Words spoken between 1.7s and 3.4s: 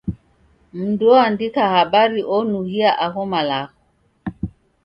habari onughia agho